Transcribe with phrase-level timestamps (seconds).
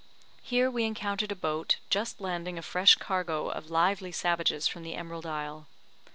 [0.41, 4.95] Here we encountered a boat, just landing a fresh cargo of lively savages from the
[4.95, 5.67] Emerald Isle.